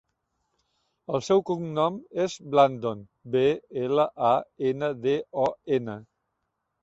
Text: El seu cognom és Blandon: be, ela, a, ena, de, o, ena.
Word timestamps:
El 1.17 1.21
seu 1.25 1.41
cognom 1.49 1.99
és 2.23 2.37
Blandon: 2.55 3.03
be, 3.35 3.43
ela, 3.83 4.05
a, 4.29 4.33
ena, 4.73 4.89
de, 5.05 5.13
o, 5.45 5.45
ena. 5.79 5.99